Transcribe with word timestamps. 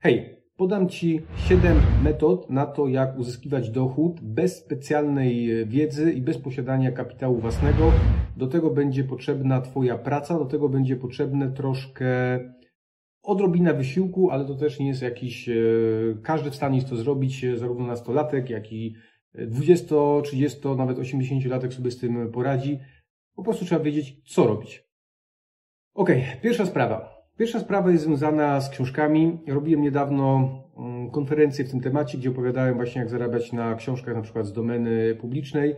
Hej, 0.00 0.42
podam 0.56 0.88
Ci 0.88 1.20
7 1.36 1.76
metod 2.04 2.50
na 2.50 2.66
to, 2.66 2.88
jak 2.88 3.18
uzyskiwać 3.18 3.70
dochód 3.70 4.20
bez 4.20 4.56
specjalnej 4.56 5.60
e, 5.60 5.66
wiedzy 5.66 6.12
i 6.12 6.22
bez 6.22 6.38
posiadania 6.38 6.92
kapitału 6.92 7.40
własnego. 7.40 7.92
Do 8.36 8.46
tego 8.46 8.70
będzie 8.70 9.04
potrzebna 9.04 9.60
Twoja 9.60 9.98
praca, 9.98 10.38
do 10.38 10.44
tego 10.44 10.68
będzie 10.68 10.96
potrzebne 10.96 11.52
troszkę 11.52 12.38
odrobina 13.22 13.72
wysiłku, 13.72 14.30
ale 14.30 14.44
to 14.44 14.54
też 14.54 14.78
nie 14.78 14.88
jest 14.88 15.02
jakiś, 15.02 15.48
e, 15.48 15.54
każdy 16.22 16.50
w 16.50 16.54
stanie 16.54 16.76
jest 16.76 16.88
to 16.88 16.96
zrobić, 16.96 17.44
e, 17.44 17.56
zarówno 17.56 17.86
nastolatek, 17.86 18.50
jak 18.50 18.72
i 18.72 18.94
20, 19.34 19.94
30, 20.24 20.74
nawet 20.76 20.98
80 20.98 21.46
latek 21.46 21.74
sobie 21.74 21.90
z 21.90 21.98
tym 21.98 22.32
poradzi. 22.32 22.78
Po 23.34 23.42
prostu 23.42 23.64
trzeba 23.64 23.84
wiedzieć, 23.84 24.34
co 24.34 24.46
robić. 24.46 24.84
Ok, 25.94 26.10
pierwsza 26.42 26.66
sprawa. 26.66 27.17
Pierwsza 27.38 27.60
sprawa 27.60 27.90
jest 27.90 28.04
związana 28.04 28.60
z 28.60 28.70
książkami. 28.70 29.38
Robiłem 29.48 29.82
niedawno 29.82 30.50
mm, 30.78 31.10
konferencję 31.10 31.64
w 31.64 31.70
tym 31.70 31.80
temacie, 31.80 32.18
gdzie 32.18 32.30
opowiadałem 32.30 32.74
właśnie, 32.74 33.00
jak 33.00 33.10
zarabiać 33.10 33.52
na 33.52 33.74
książkach, 33.74 34.14
na 34.14 34.22
przykład 34.22 34.46
z 34.46 34.52
domeny 34.52 35.14
publicznej, 35.20 35.74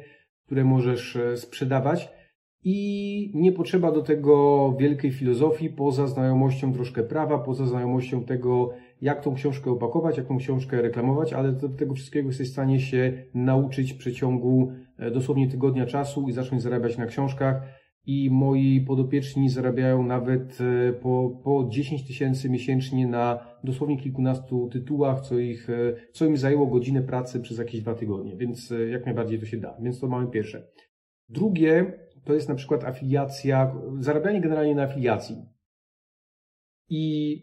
które 0.47 0.65
możesz 0.65 1.16
e, 1.16 1.37
sprzedawać. 1.37 2.09
I 2.65 3.33
nie 3.35 3.52
potrzeba 3.52 3.93
do 3.93 4.02
tego 4.02 4.77
wielkiej 4.79 5.12
filozofii, 5.12 5.71
poza 5.71 6.07
znajomością 6.07 6.73
troszkę 6.73 7.02
prawa, 7.02 7.38
poza 7.38 7.66
znajomością 7.66 8.24
tego, 8.24 8.71
jak 9.01 9.21
tą 9.21 9.35
książkę 9.35 9.71
opakować, 9.71 10.16
jak 10.16 10.27
tą 10.27 10.38
książkę 10.38 10.83
reklamować, 10.83 11.33
ale 11.33 11.52
do 11.52 11.69
tego 11.69 11.95
wszystkiego 11.95 12.29
jesteś 12.29 12.49
w 12.49 12.52
stanie 12.52 12.80
się 12.80 13.13
nauczyć 13.35 13.93
w 13.93 13.99
przeciągu 13.99 14.73
e, 14.99 15.11
dosłownie 15.11 15.49
tygodnia 15.49 15.87
czasu 15.87 16.29
i 16.29 16.33
zacząć 16.33 16.63
zarabiać 16.63 16.99
na 16.99 17.07
książkach 17.07 17.80
i 18.07 18.31
moi 18.31 18.81
podopieczni 18.81 19.49
zarabiają 19.49 20.03
nawet 20.03 20.59
e, 20.61 20.93
po, 20.93 21.41
po 21.45 21.67
10 21.71 22.07
tysięcy 22.07 22.51
miesięcznie 22.51 23.07
na 23.07 23.47
dosłownie 23.65 23.97
kilkunastu 23.97 24.69
tytułach, 24.69 25.21
co, 25.21 25.39
ich, 25.39 25.71
e, 25.71 25.95
co 26.13 26.27
im 26.27 26.37
zajęło 26.37 26.67
godzinę 26.67 27.03
pracy 27.03 27.41
przez 27.41 27.59
jakieś 27.59 27.81
dwa 27.81 27.95
tygodnie, 27.95 28.37
więc 28.37 28.73
e, 28.73 28.89
jak 28.89 29.07
najbardziej 29.07 29.39
to 29.39 29.47
się 29.47 29.57
da. 29.57 29.77
Więc 29.80 30.01
to 30.01 30.09
mamy 30.09 30.30
pierwsze. 30.30 30.69
Drugie 31.29 31.93
to 32.24 32.35
jest 32.35 32.49
na 32.49 32.55
przykład 32.55 32.85
afiliacja, 32.85 33.74
zarabianie 33.99 34.41
generalnie 34.41 34.74
na 34.74 34.83
afiliacji. 34.83 35.37
I 36.89 37.37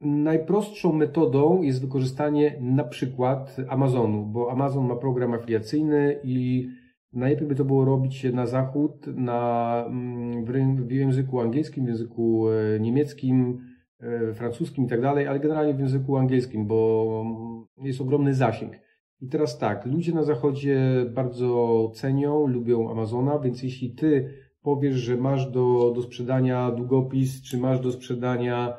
najprostszą 0.00 0.92
metodą 0.92 1.62
jest 1.62 1.80
wykorzystanie 1.80 2.58
na 2.60 2.84
przykład 2.84 3.56
Amazonu, 3.68 4.26
bo 4.26 4.50
Amazon 4.52 4.86
ma 4.86 4.96
program 4.96 5.34
afiliacyjny 5.34 6.20
i 6.24 6.68
Najlepiej 7.12 7.48
by 7.48 7.54
to 7.54 7.64
było 7.64 7.84
robić 7.84 8.24
na 8.32 8.46
zachód, 8.46 9.06
na, 9.06 9.84
mm, 9.86 10.44
w 10.86 10.90
języku 10.92 11.40
angielskim, 11.40 11.84
w 11.84 11.88
języku 11.88 12.48
e, 12.48 12.80
niemieckim, 12.80 13.60
e, 14.00 14.34
francuskim 14.34 14.84
i 14.84 14.88
tak 14.88 15.00
dalej, 15.00 15.26
ale 15.26 15.40
generalnie 15.40 15.74
w 15.74 15.80
języku 15.80 16.16
angielskim, 16.16 16.66
bo 16.66 17.22
mm, 17.26 17.86
jest 17.86 18.00
ogromny 18.00 18.34
zasięg. 18.34 18.72
I 19.20 19.28
teraz 19.28 19.58
tak, 19.58 19.86
ludzie 19.86 20.12
na 20.12 20.22
zachodzie 20.22 20.80
bardzo 21.14 21.90
cenią, 21.94 22.46
lubią 22.46 22.90
Amazona, 22.90 23.38
więc 23.38 23.62
jeśli 23.62 23.94
ty 23.94 24.34
powiesz, 24.62 24.96
że 24.96 25.16
masz 25.16 25.50
do, 25.50 25.92
do 25.94 26.02
sprzedania 26.02 26.70
długopis, 26.70 27.42
czy 27.42 27.58
masz 27.58 27.80
do 27.80 27.92
sprzedania 27.92 28.76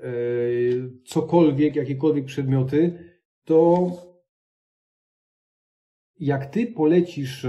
e, 0.00 0.04
cokolwiek, 1.04 1.76
jakiekolwiek 1.76 2.24
przedmioty, 2.24 2.98
to 3.44 3.90
jak 6.20 6.46
ty 6.46 6.66
polecisz 6.66 7.46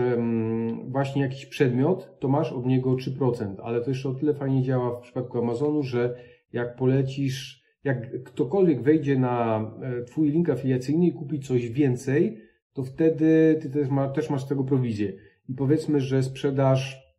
właśnie 0.88 1.22
jakiś 1.22 1.46
przedmiot, 1.46 2.20
to 2.20 2.28
masz 2.28 2.52
od 2.52 2.66
niego 2.66 2.96
3%, 2.96 3.56
ale 3.64 3.82
to 3.82 3.90
jeszcze 3.90 4.10
o 4.10 4.14
tyle 4.14 4.34
fajnie 4.34 4.64
działa 4.64 5.00
w 5.00 5.02
przypadku 5.02 5.40
Amazonu, 5.40 5.84
że 5.84 6.16
jak 6.54 6.76
polecisz, 6.76 7.64
jak 7.84 8.24
ktokolwiek 8.24 8.82
wejdzie 8.82 9.20
na 9.20 9.66
e, 9.82 10.04
twój 10.04 10.32
link 10.32 10.50
afiliacyjny 10.50 11.06
i 11.06 11.14
kupi 11.14 11.40
coś 11.40 11.70
więcej, 11.70 12.38
to 12.74 12.84
wtedy 12.84 13.60
ty 13.62 13.70
też, 13.70 13.90
ma, 13.90 14.10
też 14.10 14.30
masz 14.30 14.46
z 14.46 14.48
tego 14.48 14.64
prowizję. 14.64 15.14
I 15.50 15.54
powiedzmy, 15.54 16.00
że 16.00 16.24
sprzedasz, 16.24 17.14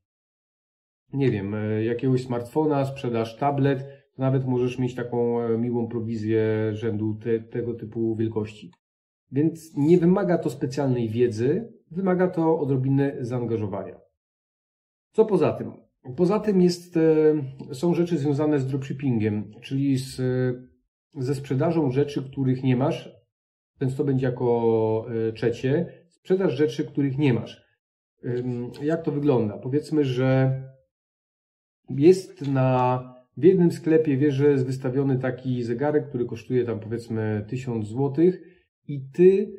nie 1.12 1.30
wiem, 1.30 1.54
e, 1.54 1.84
jakiegoś 1.84 2.24
smartfona, 2.24 2.84
sprzedasz 2.84 3.36
tablet, 3.36 3.78
to 4.16 4.22
nawet 4.22 4.46
możesz 4.46 4.78
mieć 4.78 4.94
taką 4.94 5.40
e, 5.40 5.58
miłą 5.58 5.88
prowizję 5.88 6.70
rzędu 6.72 7.14
te, 7.14 7.40
tego 7.40 7.74
typu 7.74 8.16
wielkości. 8.16 8.72
Więc 9.32 9.76
nie 9.76 9.98
wymaga 9.98 10.38
to 10.38 10.50
specjalnej 10.50 11.08
wiedzy, 11.08 11.72
wymaga 11.90 12.28
to 12.28 12.58
odrobiny 12.58 13.16
zaangażowania. 13.20 14.00
Co 15.12 15.24
poza 15.24 15.52
tym? 15.52 15.72
Poza 16.16 16.40
tym 16.40 16.60
jest, 16.60 16.96
e, 16.96 17.74
są 17.74 17.94
rzeczy 17.94 18.18
związane 18.18 18.58
z 18.58 18.66
dropshippingiem, 18.66 19.52
czyli 19.60 19.98
z, 19.98 20.20
ze 21.14 21.34
sprzedażą 21.34 21.90
rzeczy, 21.90 22.22
których 22.22 22.62
nie 22.62 22.76
masz, 22.76 23.12
więc 23.80 23.96
to 23.96 24.04
będzie 24.04 24.26
jako 24.26 25.06
e, 25.28 25.32
trzecie. 25.32 26.02
Sprzedaż 26.08 26.52
rzeczy, 26.52 26.84
których 26.84 27.18
nie 27.18 27.34
masz. 27.34 27.62
Jak 28.82 29.02
to 29.02 29.12
wygląda? 29.12 29.58
Powiedzmy, 29.58 30.04
że 30.04 30.60
jest 31.90 32.46
na, 32.48 33.02
w 33.36 33.44
jednym 33.44 33.72
sklepie, 33.72 34.16
wiesz, 34.16 34.34
że 34.34 34.50
jest 34.50 34.66
wystawiony 34.66 35.18
taki 35.18 35.62
zegarek, 35.62 36.08
który 36.08 36.24
kosztuje 36.24 36.64
tam 36.64 36.80
powiedzmy 36.80 37.44
1000 37.48 37.86
złotych 37.86 38.51
i 38.88 39.00
ty 39.12 39.52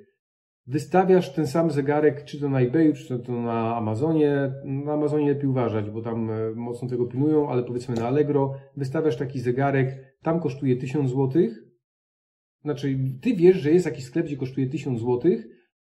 wystawiasz 0.67 1.34
ten 1.34 1.47
sam 1.47 1.72
zegarek, 1.72 2.23
czy 2.23 2.39
to 2.39 2.50
na 2.50 2.61
eBayu, 2.61 2.94
czy 2.94 3.19
to 3.19 3.31
na 3.31 3.75
Amazonie. 3.75 4.51
Na 4.66 4.94
Amazonie 4.94 5.29
lepiej 5.29 5.47
uważać, 5.47 5.89
bo 5.89 6.01
tam 6.01 6.31
e, 6.31 6.51
mocno 6.56 6.89
tego 6.89 7.06
pilnują, 7.06 7.50
ale 7.50 7.63
powiedzmy 7.63 7.95
na 7.95 8.07
Allegro, 8.07 8.53
wystawiasz 8.78 9.17
taki 9.17 9.39
zegarek, 9.39 10.17
tam 10.22 10.39
kosztuje 10.39 10.75
1000 10.75 11.09
zł. 11.09 11.31
Znaczy, 12.61 13.00
ty 13.22 13.34
wiesz, 13.34 13.57
że 13.57 13.72
jest 13.72 13.85
jakiś 13.85 14.06
sklep, 14.06 14.25
gdzie 14.25 14.38
kosztuje 14.38 14.67
1000 14.67 15.00
zł, 15.00 15.31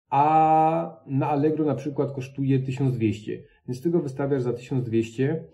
a 0.10 1.02
na 1.08 1.30
Allegro 1.30 1.66
na 1.66 1.76
przykład 1.76 2.12
kosztuje 2.12 2.60
1200. 2.60 3.44
Więc 3.68 3.82
ty 3.82 3.90
go 3.90 4.00
wystawiasz 4.00 4.42
za 4.42 4.54
1200 4.54 5.48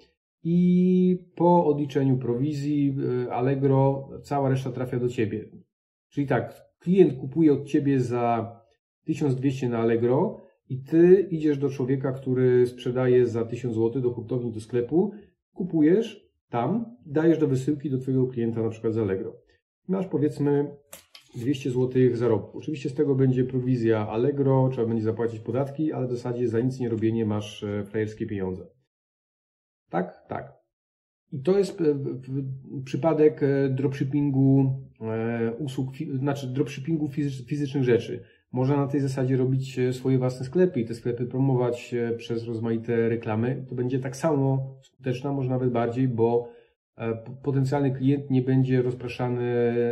i 0.44 1.18
po 1.36 1.66
odliczeniu 1.66 2.18
prowizji 2.18 2.96
e, 3.28 3.34
Allegro 3.34 4.10
cała 4.24 4.50
reszta 4.50 4.72
trafia 4.72 5.00
do 5.00 5.10
ciebie. 5.10 5.46
Czyli 6.10 6.28
tak, 6.28 6.69
klient 6.80 7.14
kupuje 7.14 7.54
od 7.54 7.66
ciebie 7.66 8.00
za 8.00 8.56
1200 9.06 9.70
na 9.70 9.78
Allegro 9.80 10.42
i 10.70 10.84
ty 10.84 11.28
idziesz 11.32 11.58
do 11.58 11.70
człowieka, 11.70 12.12
który 12.12 12.68
sprzedaje 12.68 13.28
za 13.28 13.46
1000 13.46 13.76
zł 13.76 14.02
do 14.02 14.12
hurtowni, 14.12 14.52
do 14.52 14.60
sklepu, 14.60 15.12
kupujesz 15.54 16.30
tam, 16.50 16.98
dajesz 17.06 17.38
do 17.38 17.48
wysyłki 17.48 17.90
do 17.90 17.98
twojego 17.98 18.28
klienta 18.28 18.62
na 18.62 18.70
przykład 18.70 18.94
z 18.94 18.98
Allegro. 18.98 19.36
Masz 19.88 20.08
powiedzmy 20.08 20.76
200 21.36 21.72
zł 21.72 21.90
zarobku. 22.14 22.58
Oczywiście 22.58 22.90
z 22.90 22.94
tego 22.94 23.16
będzie 23.16 23.44
prowizja 23.44 24.08
Allegro, 24.08 24.70
trzeba 24.72 24.88
będzie 24.88 25.04
zapłacić 25.04 25.40
podatki, 25.40 25.94
ale 25.94 26.08
w 26.08 26.12
zasadzie 26.12 26.48
za 26.48 26.60
nic 26.60 26.80
nie 26.80 26.90
robienie 26.90 27.26
masz 27.26 27.64
e, 27.64 27.84
frajerskie 27.84 28.26
pieniądze. 28.26 28.68
Tak? 29.90 30.28
Tak. 30.28 30.59
I 31.32 31.42
to 31.42 31.58
jest 31.58 31.82
e, 31.82 31.86
przypadek 32.86 33.44
e, 33.44 33.70
dropshippingu 33.70 34.74
e, 35.02 35.54
usług, 35.60 35.90
znaczy 36.14 36.48
dropshippingu 36.48 37.10
fizycznych 37.48 37.84
rzeczy. 37.84 38.24
Można 38.52 38.78
na 38.78 38.88
tej 38.88 39.02
zasadzie 39.02 39.38
robić 39.38 39.80
swoje 39.92 40.18
własne 40.18 40.46
sklepy 40.46 40.80
i 40.80 40.86
te 40.86 40.94
sklepy 40.94 41.26
promować 41.26 41.96
przez 42.18 42.48
rozmaite 42.48 43.10
reklamy. 43.10 43.66
To 43.70 43.76
będzie 43.76 44.00
tak 44.00 44.16
samo 44.16 44.76
skuteczne, 44.82 45.32
może 45.32 45.50
nawet 45.50 45.72
bardziej, 45.72 46.08
bo 46.08 46.50
potencjalny 47.44 47.92
klient 47.92 48.30
nie 48.30 48.42
będzie 48.42 48.82
rozpraszany 48.82 49.44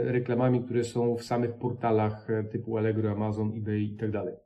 reklamami, 0.03 0.63
które 0.63 0.83
są 0.83 1.15
w 1.15 1.23
samych 1.23 1.53
portalach 1.53 2.27
typu 2.51 2.77
Allegro, 2.77 3.11
Amazon, 3.11 3.53
eBay 3.57 3.81
itd. 3.81 4.37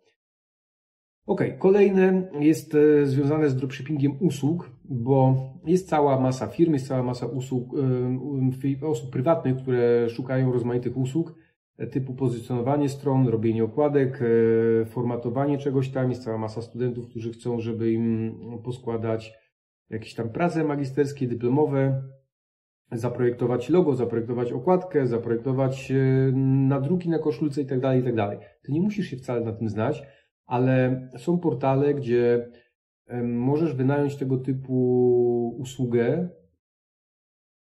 Ok, 1.26 1.42
kolejne 1.60 2.30
jest 2.40 2.76
e, 2.76 3.06
związane 3.06 3.50
z 3.50 3.56
dropshippingiem 3.56 4.18
usług, 4.20 4.72
bo 4.84 5.36
jest 5.66 5.90
cała 5.90 6.20
masa 6.20 6.48
firm, 6.48 6.74
jest 6.74 6.88
cała 6.88 7.04
masa 7.04 7.26
usług, 7.26 7.70
e, 8.82 8.88
osób 8.88 9.12
prywatnych, 9.12 9.58
które 9.58 10.10
szukają 10.10 10.52
rozmaitych 10.52 10.98
usług 10.98 11.36
e, 11.78 11.88
typu 11.88 12.14
pozycjonowanie 12.14 12.90
stron, 12.90 13.28
robienie 13.28 13.64
okładek, 13.64 14.20
formatowanie 14.86 15.58
czegoś 15.58 15.90
tam. 15.90 16.10
Jest 16.10 16.24
cała 16.24 16.38
masa 16.38 16.62
studentów, 16.62 17.10
którzy 17.10 17.32
chcą, 17.32 17.60
żeby 17.60 17.92
im 17.92 18.34
poskładać 18.64 19.34
jakieś 19.90 20.16
tam 20.16 20.30
prace 20.30 20.64
magisterskie, 20.64 21.28
dyplomowe, 21.28 22.04
zaprojektować 22.92 23.70
logo, 23.70 23.96
zaprojektować 23.96 24.52
okładkę, 24.52 25.08
zaprojektować 25.08 25.92
nadruki 26.68 27.10
na 27.10 27.20
koszulce 27.20 27.62
itd., 27.62 27.82
tak 27.82 27.96
itd. 27.96 28.16
Tak 28.16 28.40
Ty 28.64 28.72
nie 28.72 28.82
musisz 28.82 29.08
się 29.08 29.18
wcale 29.18 29.42
na 29.42 29.54
tym 29.54 29.70
znać 29.70 30.04
ale 30.52 31.08
są 31.18 31.40
portale, 31.40 31.94
gdzie 31.94 32.52
możesz 33.24 33.74
wynająć 33.74 34.16
tego 34.16 34.38
typu 34.38 35.56
usługę. 35.60 36.30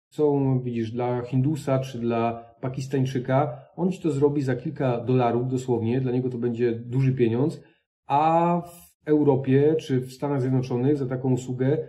Są, 0.09 0.59
widzisz, 0.61 0.91
dla 0.91 1.21
Hindusa 1.21 1.79
czy 1.79 1.99
dla 1.99 2.55
Pakistańczyka. 2.61 3.65
On 3.75 3.91
ci 3.91 4.01
to 4.01 4.11
zrobi 4.11 4.41
za 4.41 4.55
kilka 4.55 4.99
dolarów 4.99 5.47
dosłownie, 5.47 6.01
dla 6.01 6.11
niego 6.11 6.29
to 6.29 6.37
będzie 6.37 6.71
duży 6.71 7.13
pieniądz, 7.13 7.61
a 8.07 8.61
w 8.61 9.07
Europie 9.07 9.75
czy 9.75 9.99
w 9.99 10.11
Stanach 10.11 10.41
Zjednoczonych 10.41 10.97
za 10.97 11.05
taką 11.05 11.33
usługę 11.33 11.87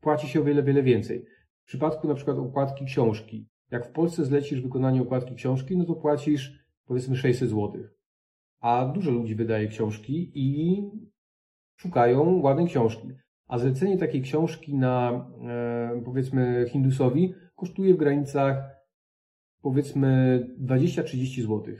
płaci 0.00 0.28
się 0.28 0.40
o 0.40 0.44
wiele, 0.44 0.62
wiele 0.62 0.82
więcej. 0.82 1.24
W 1.62 1.66
przypadku 1.66 2.08
na 2.08 2.14
przykład 2.14 2.38
okładki 2.38 2.84
książki, 2.84 3.48
Jak 3.70 3.86
w 3.86 3.92
Polsce 3.92 4.24
zlecisz 4.24 4.60
wykonanie 4.60 5.02
okładki 5.02 5.34
książki, 5.34 5.76
no 5.76 5.84
to 5.84 5.94
płacisz 5.94 6.64
powiedzmy 6.86 7.16
600 7.16 7.48
zł. 7.48 7.72
A 8.60 8.92
dużo 8.94 9.10
ludzi 9.10 9.34
wydaje 9.34 9.68
książki 9.68 10.32
i 10.34 10.82
szukają 11.76 12.40
ładnej 12.40 12.66
książki. 12.66 13.08
A 13.46 13.58
zlecenie 13.58 13.98
takiej 13.98 14.22
książki 14.22 14.74
na 14.74 15.26
e, 15.48 16.02
powiedzmy 16.04 16.66
Hindusowi 16.68 17.34
kosztuje 17.56 17.94
w 17.94 17.96
granicach 17.96 18.56
powiedzmy 19.62 20.40
20-30 20.60 21.42
zł. 21.42 21.74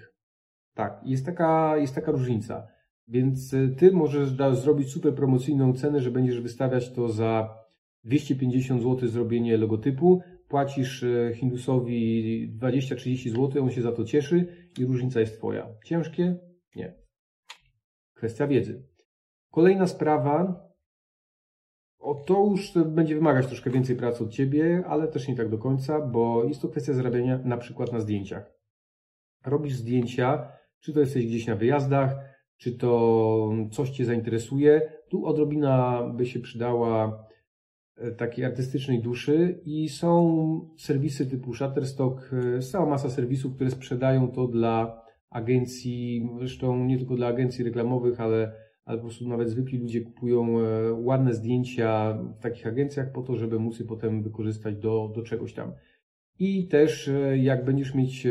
Tak, 0.74 1.00
jest 1.04 1.26
taka, 1.26 1.76
jest 1.76 1.94
taka 1.94 2.12
różnica. 2.12 2.66
Więc 3.08 3.54
e, 3.54 3.68
ty 3.68 3.92
możesz 3.92 4.32
da, 4.32 4.54
zrobić 4.54 4.92
super 4.92 5.14
promocyjną 5.14 5.72
cenę, 5.72 6.00
że 6.00 6.10
będziesz 6.10 6.40
wystawiać 6.40 6.92
to 6.92 7.08
za 7.08 7.54
250 8.04 8.82
zł 8.82 9.08
zrobienie 9.08 9.56
logotypu, 9.56 10.20
płacisz 10.48 11.02
e, 11.02 11.34
Hindusowi 11.34 12.52
20-30 12.58 13.30
zł, 13.30 13.62
on 13.62 13.70
się 13.70 13.82
za 13.82 13.92
to 13.92 14.04
cieszy 14.04 14.46
i 14.78 14.84
różnica 14.84 15.20
jest 15.20 15.38
twoja. 15.38 15.66
Ciężkie? 15.84 16.49
Nie. 16.76 16.94
Kwestia 18.14 18.46
wiedzy. 18.46 18.82
Kolejna 19.50 19.86
sprawa, 19.86 20.62
o 21.98 22.14
to 22.14 22.46
już 22.50 22.72
będzie 22.86 23.14
wymagać 23.14 23.46
troszkę 23.46 23.70
więcej 23.70 23.96
pracy 23.96 24.24
od 24.24 24.30
ciebie, 24.30 24.84
ale 24.86 25.08
też 25.08 25.28
nie 25.28 25.36
tak 25.36 25.48
do 25.48 25.58
końca, 25.58 26.00
bo 26.00 26.44
jest 26.44 26.62
to 26.62 26.68
kwestia 26.68 26.92
zarabiania 26.92 27.38
na 27.44 27.56
przykład 27.56 27.92
na 27.92 28.00
zdjęciach. 28.00 28.52
Robisz 29.44 29.74
zdjęcia, 29.74 30.52
czy 30.80 30.92
to 30.92 31.00
jesteś 31.00 31.26
gdzieś 31.26 31.46
na 31.46 31.56
wyjazdach, 31.56 32.16
czy 32.56 32.72
to 32.72 33.50
coś 33.72 33.90
cię 33.90 34.04
zainteresuje. 34.04 34.92
Tu 35.08 35.26
odrobina 35.26 36.02
by 36.16 36.26
się 36.26 36.40
przydała 36.40 37.24
e, 37.96 38.10
takiej 38.10 38.44
artystycznej 38.44 39.02
duszy 39.02 39.60
i 39.64 39.88
są 39.88 40.70
serwisy 40.78 41.26
typu 41.26 41.54
Shutterstock, 41.54 42.30
e, 42.56 42.62
cała 42.62 42.86
masa 42.86 43.10
serwisów, 43.10 43.54
które 43.54 43.70
sprzedają 43.70 44.30
to 44.32 44.46
dla 44.46 45.02
agencji, 45.30 46.28
zresztą 46.38 46.84
nie 46.84 46.98
tylko 46.98 47.16
dla 47.16 47.26
agencji 47.26 47.64
reklamowych, 47.64 48.20
ale 48.20 48.52
ale 48.90 48.98
po 48.98 49.04
prostu 49.04 49.28
nawet 49.28 49.50
zwykli 49.50 49.78
ludzie 49.78 50.00
kupują 50.00 50.60
e, 50.60 50.92
ładne 50.92 51.34
zdjęcia 51.34 52.18
w 52.38 52.42
takich 52.42 52.66
agencjach 52.66 53.12
po 53.12 53.22
to, 53.22 53.36
żeby 53.36 53.58
móc 53.58 53.78
je 53.78 53.84
potem 53.84 54.22
wykorzystać 54.22 54.76
do, 54.76 55.12
do 55.14 55.22
czegoś 55.22 55.54
tam. 55.54 55.72
I 56.38 56.68
też 56.68 57.08
e, 57.08 57.38
jak 57.38 57.64
będziesz 57.64 57.94
mieć 57.94 58.26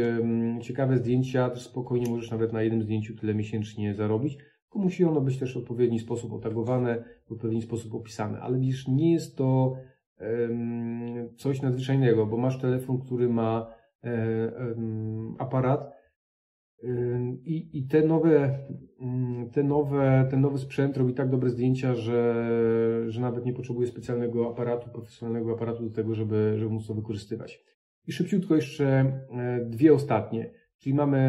ciekawe 0.61 0.97
zdjęcia, 0.97 1.49
to 1.49 1.59
spokojnie 1.59 2.09
możesz 2.09 2.31
nawet 2.31 2.53
na 2.53 2.61
jednym 2.61 2.83
zdjęciu 2.83 3.15
tyle 3.15 3.35
miesięcznie 3.35 3.95
zarobić. 3.95 4.37
Tylko 4.37 4.79
musi 4.79 5.05
ono 5.05 5.21
być 5.21 5.37
też 5.37 5.53
w 5.53 5.57
odpowiedni 5.57 5.99
sposób 5.99 6.33
otagowane, 6.33 7.03
w 7.27 7.31
odpowiedni 7.31 7.61
sposób 7.61 7.95
opisane. 7.95 8.39
Ale 8.39 8.59
widzisz, 8.59 8.87
nie 8.87 9.13
jest 9.13 9.37
to 9.37 9.75
coś 11.37 11.61
nadzwyczajnego, 11.61 12.25
bo 12.25 12.37
masz 12.37 12.61
telefon, 12.61 12.99
który 12.99 13.29
ma 13.29 13.73
e, 14.03 14.51
aparat, 15.37 15.98
i, 17.43 17.69
I 17.77 17.87
te 17.87 18.01
nowe, 18.01 18.59
te 19.53 19.63
nowe, 19.63 20.27
ten 20.29 20.41
nowy 20.41 20.57
sprzęt 20.57 20.97
robi 20.97 21.13
tak 21.13 21.29
dobre 21.29 21.49
zdjęcia, 21.49 21.95
że, 21.95 22.45
że 23.07 23.21
nawet 23.21 23.45
nie 23.45 23.53
potrzebuje 23.53 23.87
specjalnego 23.87 24.49
aparatu, 24.49 24.89
profesjonalnego 24.89 25.53
aparatu 25.53 25.89
do 25.89 25.95
tego, 25.95 26.15
żeby, 26.15 26.53
żeby 26.57 26.71
móc 26.71 26.87
to 26.87 26.93
wykorzystywać. 26.93 27.63
I 28.07 28.11
szybciutko 28.11 28.55
jeszcze 28.55 28.85
e, 28.87 29.65
dwie 29.65 29.93
ostatnie. 29.93 30.51
Czyli 30.77 30.95
mamy 30.95 31.19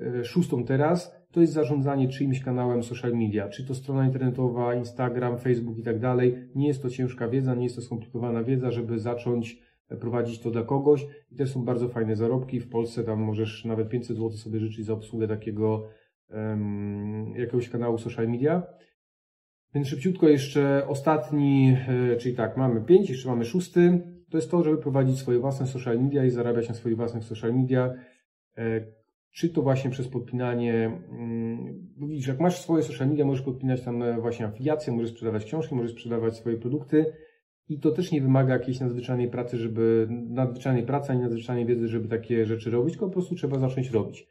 e, 0.00 0.24
szóstą 0.24 0.64
teraz, 0.64 1.16
to 1.30 1.40
jest 1.40 1.52
zarządzanie 1.52 2.08
czyimś 2.08 2.42
kanałem 2.42 2.82
social 2.82 3.12
media, 3.12 3.48
czy 3.48 3.66
to 3.66 3.74
strona 3.74 4.06
internetowa, 4.06 4.74
Instagram, 4.74 5.38
Facebook 5.38 5.78
i 5.78 5.82
tak 5.82 5.98
dalej. 5.98 6.48
Nie 6.54 6.68
jest 6.68 6.82
to 6.82 6.90
ciężka 6.90 7.28
wiedza, 7.28 7.54
nie 7.54 7.64
jest 7.64 7.76
to 7.76 7.82
skomplikowana 7.82 8.44
wiedza, 8.44 8.70
żeby 8.70 8.98
zacząć 8.98 9.62
prowadzić 10.00 10.40
to 10.40 10.50
dla 10.50 10.62
kogoś 10.62 11.06
i 11.32 11.36
też 11.36 11.52
są 11.52 11.64
bardzo 11.64 11.88
fajne 11.88 12.16
zarobki. 12.16 12.60
W 12.60 12.68
Polsce 12.68 13.04
tam 13.04 13.20
możesz 13.20 13.64
nawet 13.64 13.88
500 13.88 14.16
zł 14.16 14.30
sobie 14.30 14.60
życzyć 14.60 14.86
za 14.86 14.92
obsługę 14.92 15.28
takiego 15.28 15.88
um, 16.30 17.34
jakiegoś 17.36 17.68
kanału 17.68 17.98
social 17.98 18.28
media. 18.28 18.62
Więc 19.74 19.88
szybciutko 19.88 20.28
jeszcze 20.28 20.88
ostatni, 20.88 21.76
e, 21.88 22.16
czyli 22.16 22.34
tak, 22.34 22.56
mamy 22.56 22.80
5, 22.80 23.10
jeszcze 23.10 23.28
mamy 23.28 23.44
szósty. 23.44 24.00
To 24.30 24.38
jest 24.38 24.50
to, 24.50 24.64
żeby 24.64 24.78
prowadzić 24.78 25.18
swoje 25.18 25.38
własne 25.38 25.66
social 25.66 26.02
media 26.02 26.24
i 26.24 26.30
zarabiać 26.30 26.68
na 26.68 26.74
swoich 26.74 26.96
własnych 26.96 27.24
social 27.24 27.54
media. 27.54 27.94
E, 28.58 28.80
czy 29.30 29.48
to 29.48 29.62
właśnie 29.62 29.90
przez 29.90 30.08
podpinanie, 30.08 31.00
mm, 31.10 31.88
widzisz, 31.98 32.26
jak 32.26 32.40
masz 32.40 32.60
swoje 32.60 32.82
social 32.82 33.08
media, 33.08 33.24
możesz 33.24 33.44
podpinać 33.44 33.82
tam 33.82 34.02
e, 34.02 34.20
właśnie 34.20 34.46
afiliacje, 34.46 34.92
możesz 34.92 35.10
sprzedawać 35.10 35.44
książki, 35.44 35.74
możesz 35.74 35.92
sprzedawać 35.92 36.36
swoje 36.36 36.56
produkty 36.56 37.12
i 37.68 37.78
to 37.78 37.90
też 37.90 38.12
nie 38.12 38.20
wymaga 38.20 38.52
jakiejś 38.52 38.80
nadzwyczajnej 38.80 39.30
pracy, 39.30 39.56
żeby, 39.56 40.08
nadzwyczajnej 40.10 40.82
pracy, 40.82 41.12
ani 41.12 41.20
nadzwyczajnej 41.20 41.66
wiedzy, 41.66 41.88
żeby 41.88 42.08
takie 42.08 42.46
rzeczy 42.46 42.70
robić, 42.70 42.92
tylko 42.92 43.06
po 43.06 43.12
prostu 43.12 43.34
trzeba 43.34 43.58
zacząć 43.58 43.90
robić. 43.90 44.28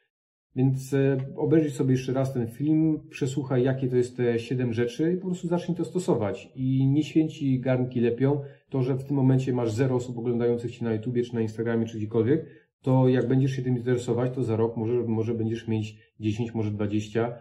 Więc 0.55 0.93
e, 0.93 1.17
obejrzyj 1.35 1.71
sobie 1.71 1.91
jeszcze 1.91 2.13
raz 2.13 2.33
ten 2.33 2.47
film, 2.47 2.99
przesłuchaj, 3.09 3.63
jakie 3.63 3.87
to 3.87 3.95
jest 3.95 4.17
te 4.17 4.39
siedem 4.39 4.73
rzeczy 4.73 5.13
i 5.13 5.17
po 5.17 5.25
prostu 5.25 5.47
zacznij 5.47 5.77
to 5.77 5.85
stosować. 5.85 6.51
I 6.55 6.87
nie 6.87 7.03
święci 7.03 7.59
garnki 7.59 7.99
lepią 7.99 8.41
to, 8.69 8.81
że 8.81 8.95
w 8.95 9.03
tym 9.03 9.15
momencie 9.15 9.53
masz 9.53 9.71
zero 9.71 9.95
osób 9.95 10.17
oglądających 10.17 10.71
Cię 10.71 10.85
na 10.85 10.93
YouTubie, 10.93 11.23
czy 11.23 11.35
na 11.35 11.41
Instagramie, 11.41 11.85
czy 11.85 11.97
gdziekolwiek, 11.97 12.45
to 12.81 13.07
jak 13.07 13.27
będziesz 13.27 13.51
się 13.51 13.61
tym 13.61 13.77
interesować, 13.77 14.35
to 14.35 14.43
za 14.43 14.55
rok 14.55 14.77
może, 14.77 14.93
może 14.93 15.33
będziesz 15.33 15.67
mieć 15.67 15.97
10, 16.19 16.53
może 16.53 16.71
20. 16.71 17.38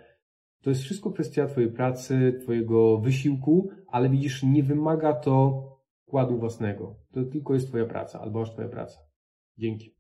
To 0.62 0.70
jest 0.70 0.82
wszystko 0.82 1.10
kwestia 1.10 1.46
Twojej 1.46 1.70
pracy, 1.70 2.38
Twojego 2.42 2.98
wysiłku, 2.98 3.68
ale 3.86 4.08
widzisz, 4.08 4.42
nie 4.42 4.62
wymaga 4.62 5.12
to 5.12 5.73
wkładu 6.06 6.38
własnego. 6.38 6.96
To 7.12 7.24
tylko 7.24 7.54
jest 7.54 7.68
Twoja 7.68 7.86
praca, 7.86 8.20
albo 8.20 8.42
aż 8.42 8.50
Twoja 8.50 8.68
praca. 8.68 8.98
Dzięki. 9.58 9.93